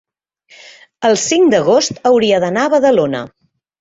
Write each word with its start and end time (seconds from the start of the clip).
el 1.09 1.19
cinc 1.23 1.53
d'agost 1.55 2.01
hauria 2.13 2.43
d'anar 2.45 2.65
a 2.67 2.73
Badalona. 2.77 3.21